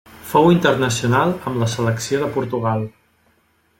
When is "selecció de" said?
1.75-2.31